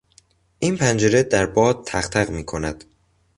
این 0.59 0.77
پنجره 0.77 1.23
در 1.23 1.45
باد 1.45 1.83
تق 1.85 2.07
تق 2.09 2.29
میکند. 2.29 2.83